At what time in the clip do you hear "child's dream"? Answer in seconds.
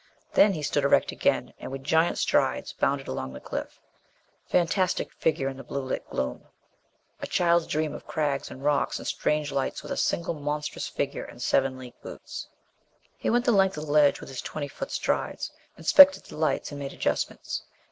7.27-7.93